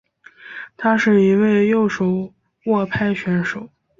[0.77, 2.33] 他是一位右手
[2.65, 3.69] 握拍选手。